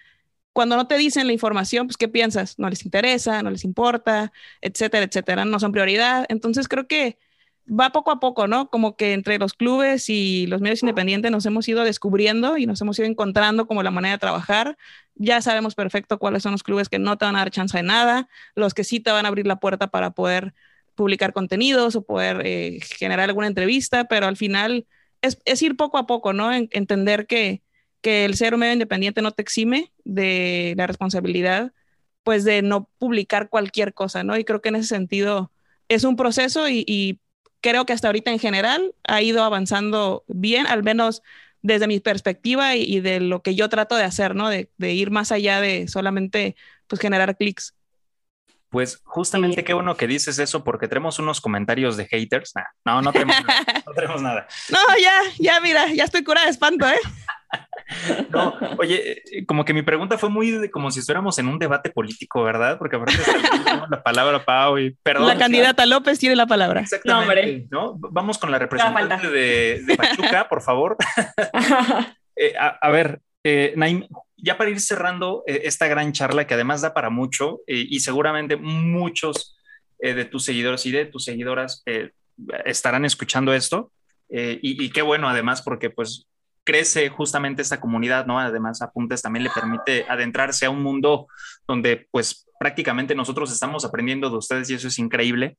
[0.54, 2.58] cuando no te dicen la información, pues ¿qué piensas?
[2.58, 6.26] No les interesa, no les importa, etcétera, etcétera, no son prioridad.
[6.30, 7.20] Entonces, creo que
[7.68, 8.70] va poco a poco, ¿no?
[8.70, 12.82] Como que entre los clubes y los medios independientes nos hemos ido descubriendo y nos
[12.82, 14.78] hemos ido encontrando como la manera de trabajar.
[15.16, 17.84] Ya sabemos perfecto cuáles son los clubes que no te van a dar chance de
[17.84, 20.54] nada, los que sí te van a abrir la puerta para poder
[20.96, 24.88] publicar contenidos o poder eh, generar alguna entrevista, pero al final
[25.22, 26.54] es, ir poco a poco, ¿no?
[26.54, 27.62] En, entender que,
[28.02, 31.74] que el ser un medio independiente no te exime de la responsabilidad,
[32.24, 34.38] pues de no publicar cualquier cosa, ¿no?
[34.38, 35.52] Y creo que en ese sentido
[35.90, 37.20] es un proceso y
[37.68, 41.22] creo que hasta ahorita en general ha ido avanzando bien, al menos
[41.62, 44.48] desde mi perspectiva y, de lo que yo trato de hacer, ¿no?
[44.48, 46.56] De, de ir más allá de solamente
[46.88, 47.74] pues generar clics.
[48.70, 52.54] Pues justamente qué bueno que dices eso porque tenemos unos comentarios de haters.
[52.86, 54.48] no, no tenemos, nada, no tenemos nada.
[54.70, 57.00] No, ya, ya, mira, ya estoy curada de espanto, ¿eh?
[58.30, 61.58] No, oye, eh, como que mi pregunta fue muy de, como si estuviéramos en un
[61.58, 62.78] debate político, ¿verdad?
[62.78, 63.18] Porque aparte
[63.90, 65.28] la palabra Pau y perdón.
[65.28, 66.82] La candidata López tiene la palabra.
[66.82, 67.68] Exactamente.
[67.72, 70.98] No, Vamos con la representante de, de, Pachuca, por favor.
[72.36, 74.06] eh, a, a, ver, eh, Naim,
[74.36, 78.02] ya para ir cerrando eh, esta gran charla que además da para mucho eh, y
[78.02, 79.56] seguramente muchos
[80.00, 81.84] de tus seguidores y de tus seguidoras
[82.66, 83.92] estarán escuchando esto.
[84.30, 86.28] Y, y, qué bueno además porque pues
[86.68, 88.38] crece justamente esta comunidad, ¿no?
[88.38, 91.28] Además, Apuntes también le permite adentrarse a un mundo
[91.66, 95.58] donde, pues, prácticamente nosotros estamos aprendiendo de ustedes y eso es increíble.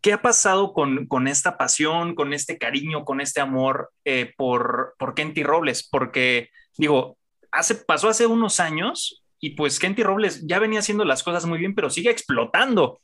[0.00, 4.94] ¿Qué ha pasado con, con esta pasión, con este cariño, con este amor eh, por,
[4.96, 5.88] por Kenty Robles?
[5.88, 7.18] Porque, digo,
[7.50, 11.58] hace, pasó hace unos años y pues Kenty Robles ya venía haciendo las cosas muy
[11.58, 12.84] bien, pero sigue explotando.
[12.84, 13.00] O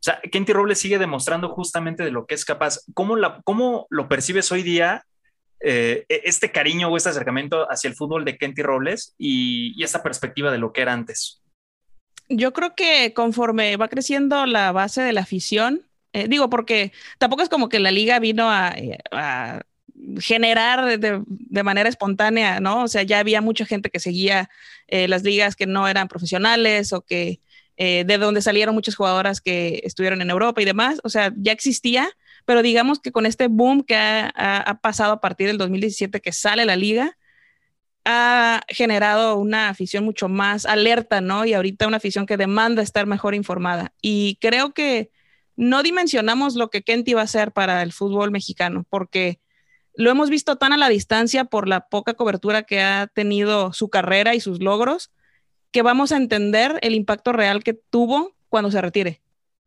[0.00, 2.78] sea, Kenty Robles sigue demostrando justamente de lo que es capaz.
[2.94, 5.04] ¿Cómo, la, cómo lo percibes hoy día
[5.64, 9.84] eh, e-, este cariño o este acercamiento hacia el fútbol de Kenty Robles y, y,
[9.84, 11.42] esta perspectiva de lo que era antes?
[12.28, 17.42] Yo creo que conforme va creciendo la base de la afición, eh, digo, porque tampoco
[17.42, 18.98] es como que la liga vino a, eh,
[20.18, 22.82] generar de, manera espontánea, ¿no?
[22.82, 24.50] O sea, ya había mucha gente que seguía
[24.88, 27.40] las ligas que no eran profesionales o que
[27.78, 32.10] de donde salieron muchas jugadoras que estuvieron en Europa y demás, o sea, ya existía,
[32.44, 36.64] pero digamos que con este boom que ha, pasado a partir del 2017 que sale
[36.64, 37.16] la liga,
[38.04, 41.44] ha generado una afición mucho más alerta, ¿no?
[41.44, 43.92] Y ahorita una afición que demanda estar mejor informada.
[44.02, 45.10] Y creo que
[45.56, 49.40] no dimensionamos lo que Kenty va a hacer para el fútbol mexicano, porque
[49.94, 53.88] lo hemos visto tan a la distancia por la poca cobertura que ha tenido su
[53.88, 55.12] carrera y sus logros,
[55.70, 59.21] que vamos a entender el impacto real que tuvo cuando se retire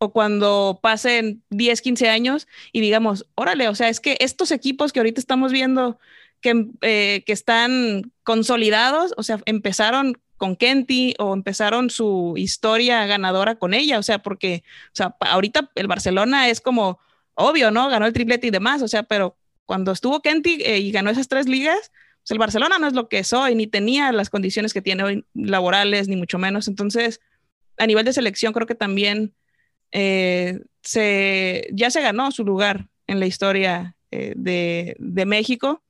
[0.06, 4.94] o cuando pasen 10, 15 años y digamos, órale, o sea, es que estos equipos
[4.94, 6.00] que ahorita estamos viendo
[6.42, 13.56] que, eh, que están consolidados, o sea, empezaron con Kenty o empezaron su historia ganadora
[13.56, 17.00] con ella, o sea, porque, o sea, ahorita el Barcelona es como
[17.34, 17.90] obvio, ¿no?
[17.90, 21.28] Ganó el triplete y demás, o sea, pero cuando estuvo Kenty eh, y ganó esas
[21.28, 21.92] tres ligas,
[22.22, 25.04] pues el Barcelona no es lo que es hoy, ni tenía las condiciones que tiene
[25.04, 26.68] hoy laborales, ni mucho menos.
[26.68, 27.22] Entonces,
[27.78, 29.34] a nivel de selección, creo que también
[29.92, 35.82] eh, se, ya se ganó su lugar en la historia eh, de, de, México.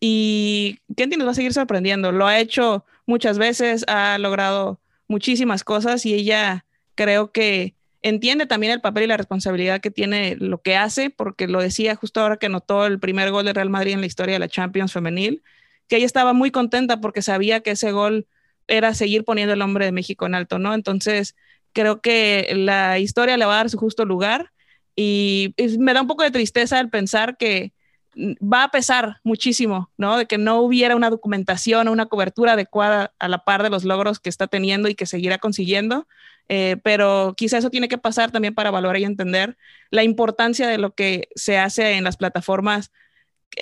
[0.00, 2.12] Y Kenty nos va a seguir sorprendiendo.
[2.12, 8.72] Lo ha hecho muchas veces, ha logrado muchísimas cosas y ella creo que entiende también
[8.72, 12.38] el papel y la responsabilidad que tiene lo que hace, porque lo decía justo ahora
[12.38, 15.42] que notó el primer gol de Real Madrid en la historia de la Champions femenil,
[15.88, 18.26] que ella estaba muy contenta porque sabía que ese gol
[18.68, 20.72] era seguir poniendo el nombre de México en alto, ¿no?
[20.74, 21.34] Entonces,
[21.72, 24.52] creo que la historia le va a dar su justo lugar
[24.96, 27.72] y me da un poco de tristeza el pensar que
[28.16, 30.16] va a pesar muchísimo, ¿no?
[30.16, 33.84] De que no hubiera una documentación o una cobertura adecuada a la par de los
[33.84, 36.06] logros que está teniendo y que seguirá consiguiendo,
[36.48, 39.56] eh, pero quizá eso tiene que pasar también para valorar y entender
[39.90, 42.90] la importancia de lo que se hace en las plataformas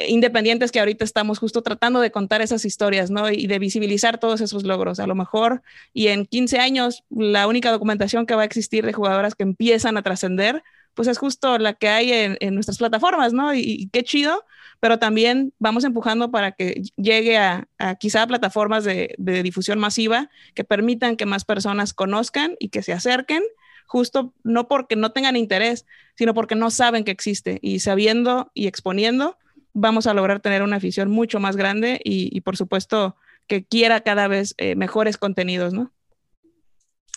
[0.07, 3.31] independientes que ahorita estamos justo tratando de contar esas historias, ¿no?
[3.31, 5.01] Y de visibilizar todos esos logros.
[5.01, 8.93] A lo mejor, y en 15 años, la única documentación que va a existir de
[8.93, 10.63] jugadoras que empiezan a trascender,
[10.95, 13.55] pues es justo la que hay en, nuestras plataformas, ¿no?
[13.55, 14.45] Y, y, qué chido,
[14.81, 20.29] pero también vamos empujando para que llegue a, a quizá plataformas de, de, difusión masiva
[20.55, 23.45] que permitan que más personas conozcan y que se acerquen,
[23.87, 27.61] justo no porque no tengan interés, sino porque no saben que existe.
[27.63, 29.39] Y sabiendo y exponiendo,
[29.73, 33.17] vamos a lograr tener una afición mucho más grande y, y por supuesto,
[33.49, 35.93] que quiera cada vez eh, mejores contenidos, ¿no?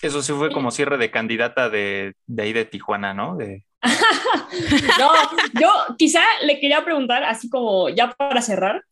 [0.01, 3.35] Eso sí fue como cierre de candidata de, de ahí de Tijuana, ¿no?
[3.35, 3.63] De...
[4.99, 5.11] no,
[5.59, 8.83] yo quizá le quería preguntar, así como ya para cerrar,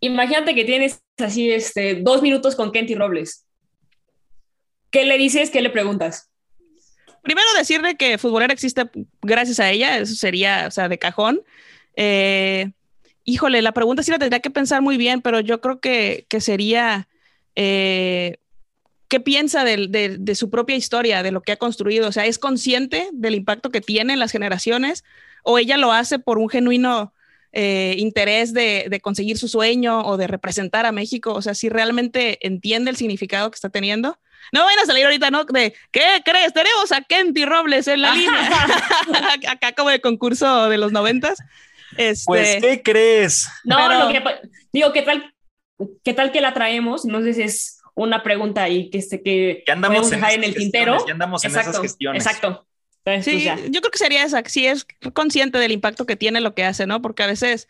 [0.00, 3.46] imagínate que tienes así este, dos minutos con Kenty Robles.
[4.90, 5.50] ¿Qué le dices?
[5.50, 6.30] ¿Qué le preguntas?
[7.22, 8.88] Primero decirle que Futbolera existe
[9.22, 11.42] gracias a ella, eso sería, o sea, de cajón.
[11.96, 12.70] Eh,
[13.24, 16.40] híjole, la pregunta sí la tendría que pensar muy bien, pero yo creo que, que
[16.40, 17.08] sería...
[17.56, 18.38] Eh,
[19.08, 22.08] ¿qué piensa de, de, de, su propia historia, de lo que ha construido?
[22.08, 25.04] O sea, ¿es consciente del impacto que tiene en las generaciones
[25.42, 27.12] o ella lo hace por un genuino
[27.52, 31.32] eh, interés de, de, conseguir su sueño o de representar a México?
[31.34, 34.18] O sea, si realmente entiende el significado que está teniendo.
[34.52, 35.44] No vayan a salir ahorita, ¿no?
[35.44, 36.52] De, ¿qué crees?
[36.52, 38.48] Tenemos a Kenty Robles en la línea.
[39.48, 41.38] Acá como de concurso de los noventas.
[41.96, 42.24] Este...
[42.26, 43.48] Pues, ¿qué crees?
[43.64, 44.00] No, Pero...
[44.00, 44.22] lo que,
[44.72, 45.34] digo, ¿qué tal,
[46.02, 47.04] ¿qué tal que la traemos?
[47.04, 50.50] No sé si es una pregunta ahí que, este, que, que andamos dejar en, en
[50.50, 51.04] el tintero.
[51.06, 52.24] Ya andamos en exacto, esas gestiones.
[52.24, 52.66] Exacto.
[53.04, 56.40] Entonces, sí, pues yo creo que sería esa, si es consciente del impacto que tiene
[56.40, 57.00] lo que hace, ¿no?
[57.00, 57.68] Porque a veces,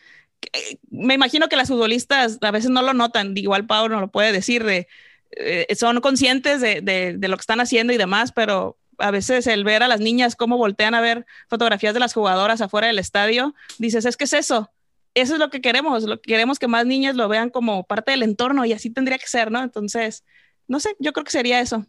[0.52, 4.08] eh, me imagino que las futbolistas a veces no lo notan, igual Pau no lo
[4.08, 4.88] puede decir, de,
[5.32, 9.46] eh, son conscientes de, de, de, lo que están haciendo y demás, pero a veces
[9.46, 12.98] el ver a las niñas cómo voltean a ver fotografías de las jugadoras afuera del
[12.98, 14.70] estadio, dices, es que es eso,
[15.14, 18.10] eso es lo que queremos, lo que queremos que más niñas lo vean como parte
[18.10, 19.62] del entorno y así tendría que ser, ¿no?
[19.62, 20.24] Entonces,
[20.68, 21.86] no sé, yo creo que sería eso.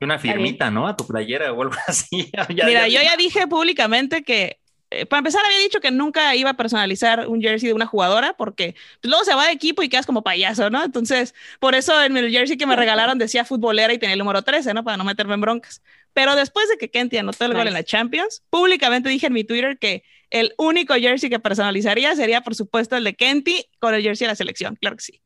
[0.00, 0.88] Una firmita, ¿no?
[0.88, 2.30] A tu playera o algo así.
[2.32, 3.00] ya, Mira, ya...
[3.00, 4.59] yo ya dije públicamente que,
[4.92, 8.34] eh, para empezar, había dicho que nunca iba a personalizar un jersey de una jugadora
[8.36, 10.82] porque pues, luego se va de equipo y quedas como payaso, ¿no?
[10.82, 14.42] Entonces, por eso en el jersey que me regalaron decía futbolera y tenía el número
[14.42, 14.82] 13, ¿no?
[14.82, 15.80] Para no meterme en broncas.
[16.12, 17.58] Pero después de que Kenty anotó el nice.
[17.58, 22.16] gol en la Champions, públicamente dije en mi Twitter que el único jersey que personalizaría
[22.16, 24.74] sería, por supuesto, el de Kenty con el jersey de la selección.
[24.74, 25.22] Claro que sí.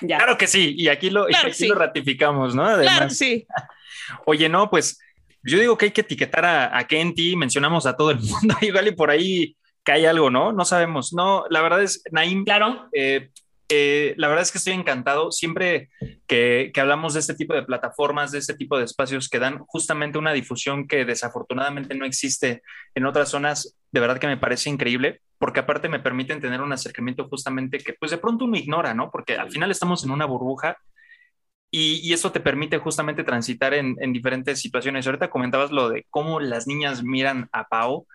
[0.00, 0.16] Ya.
[0.16, 1.68] Claro que sí, y aquí lo, claro y aquí sí.
[1.68, 2.64] lo ratificamos, ¿no?
[2.64, 2.94] Además.
[2.94, 3.46] Claro que sí.
[4.24, 4.98] Oye, no, pues
[5.44, 8.88] yo digo que hay que etiquetar a, a Kenty, mencionamos a todo el mundo, igual
[8.88, 10.52] y por ahí cae algo, ¿no?
[10.52, 11.12] No sabemos.
[11.12, 12.88] No, la verdad es, Naim, claro.
[12.92, 13.30] Eh,
[13.68, 15.30] eh, la verdad es que estoy encantado.
[15.30, 15.90] Siempre
[16.26, 19.58] que, que, hablamos de este tipo de plataformas, de este tipo de espacios que dan
[19.66, 22.62] justamente una difusión que desafortunadamente no existe
[22.94, 26.72] en otras zonas, de verdad que me parece increíble, porque aparte me permiten tener un
[26.72, 29.10] acercamiento justamente que pues de pronto uno ignora, ¿no?
[29.10, 30.78] Porque al final estamos en una burbuja
[31.76, 35.06] y, y, eso te permite justamente transitar en, en, diferentes situaciones.
[35.08, 38.06] Ahorita comentabas lo de cómo las niñas miran a Pau,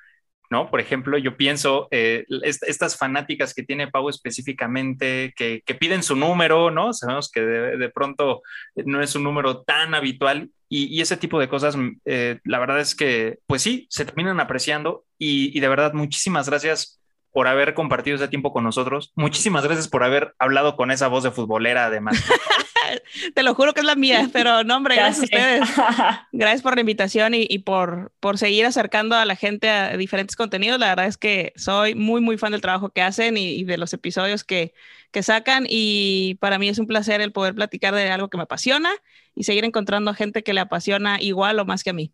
[0.49, 0.71] ¿no?
[0.71, 6.03] Por ejemplo, yo pienso, eh, est estas fanáticas que tiene Pau específicamente, que, que, piden
[6.03, 6.93] su número, ¿no?
[6.93, 8.43] Sabemos que de, de, pronto
[8.75, 12.79] no es un número tan habitual y, y ese tipo de cosas, eh, la verdad
[12.79, 17.01] es que, pues sí, se terminan apreciando y, y de verdad, muchísimas gracias
[17.33, 19.11] por haber compartido ese tiempo con nosotros.
[19.15, 22.23] Muchísimas gracias por haber hablado con esa voz de futbolera, además.
[23.33, 25.69] Te lo juro que es la mía, pero no, hombre, gracias a ustedes.
[26.31, 30.35] Gracias por la invitación y, y, por, por seguir acercando a la gente a diferentes
[30.35, 30.79] contenidos.
[30.79, 33.77] La verdad es que soy muy, muy fan del trabajo que hacen y, y de
[33.77, 34.73] los episodios que,
[35.11, 35.65] que sacan.
[35.67, 38.89] Y para mí es un placer el poder platicar de algo que me apasiona
[39.35, 42.13] y seguir encontrando gente que le apasiona igual o más que a mí.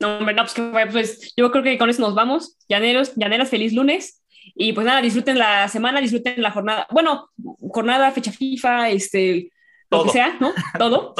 [0.00, 2.56] No, hombre, no, pues, pues yo creo que con eso nos vamos.
[2.68, 4.22] Llaneros, llaneras, feliz lunes.
[4.54, 6.86] Y pues nada, disfruten la semana, disfruten la jornada.
[6.90, 7.30] Bueno,
[7.72, 9.50] jornada, fecha FIFA, este,
[9.88, 10.04] Todo.
[10.04, 10.52] lo que sea, ¿no?
[10.78, 11.14] Todo.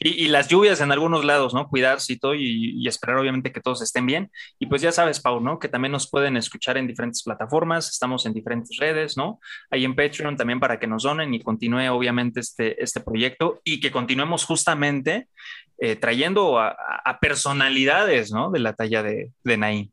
[0.00, 1.68] Y, y, las lluvias en algunos lados, ¿no?
[1.68, 4.30] Cuidarse y todo y, y, esperar obviamente que todos estén bien.
[4.58, 5.58] Y pues ya sabes, Pau, ¿no?
[5.58, 9.38] Que también nos pueden escuchar en diferentes plataformas, estamos en diferentes redes, ¿no?
[9.70, 13.80] Ahí en Patreon también para que nos donen y continúe obviamente este, este proyecto y
[13.80, 15.28] que continuemos justamente
[15.78, 18.50] eh, trayendo a, a, personalidades, ¿no?
[18.50, 19.90] De la talla de, de.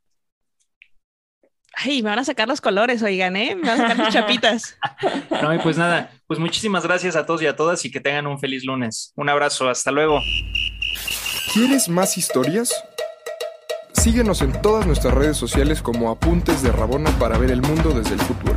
[1.76, 3.56] Ay, me van a sacar los colores, oigan, ¿eh?
[3.56, 4.78] Me van a sacar mis chapitas.
[5.42, 8.28] No, y pues nada, pues muchísimas gracias a todos y a todas y que tengan
[8.28, 9.12] un feliz lunes.
[9.16, 10.22] Un abrazo, hasta luego.
[11.54, 12.74] ¿Quieres más historias?
[13.92, 18.14] Síguenos en todas nuestras redes sociales como Apuntes de Rabona para ver el mundo desde
[18.14, 18.56] el fútbol.